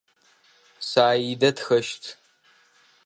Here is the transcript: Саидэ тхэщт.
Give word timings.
Саидэ 0.89 1.49
тхэщт. 1.57 2.03